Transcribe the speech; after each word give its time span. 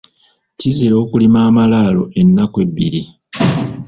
Kizira 0.59 0.95
okulima 1.03 1.39
amalaalo 1.49 2.03
ennaku 2.19 2.57
ebbiri. 2.65 3.01